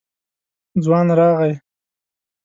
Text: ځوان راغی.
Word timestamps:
ځوان 0.83 1.07
راغی. 1.19 1.53